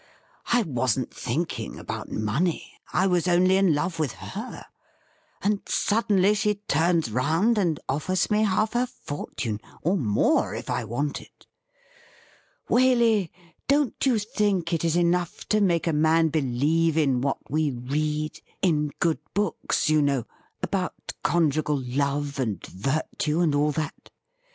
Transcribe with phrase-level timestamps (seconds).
[0.47, 4.65] I wasn't thinking about money, I was only in love with her,
[5.43, 10.71] and suddenly she turns round and offers me half of her fortune, or more if
[10.71, 11.45] I want it.
[12.67, 13.29] Waley,
[13.67, 18.39] don't you think it is enough to make a man believe in what we read,
[18.63, 20.23] in good books, you know,
[20.63, 24.09] about conjugal love, and virtue, and all that.?